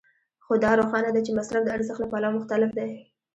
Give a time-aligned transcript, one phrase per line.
[0.45, 2.89] خو دا روښانه ده چې مصرف د ارزښت له پلوه مختلف دی